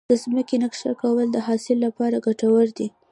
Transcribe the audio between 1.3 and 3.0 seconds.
د حاصل لپاره ګټور دي.